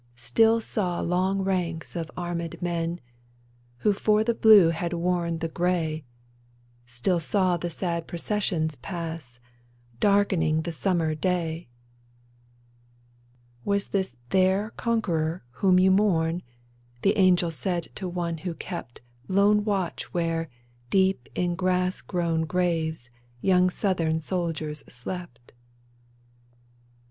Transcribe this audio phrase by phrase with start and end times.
[0.15, 2.99] Still saw long ranks of armed men
[3.85, 6.05] Who for the blue had worn the gray—
[6.87, 9.39] Still saw the sad processions pass,
[9.99, 11.67] Darkening the summer day!
[13.63, 16.41] Was this their conqueror whom you mourn?"
[17.03, 20.49] The angel said to one v/ho kept Lone watch where,
[20.89, 23.11] deep in grass grown graves.
[23.39, 25.51] Young Southern soldiers slept.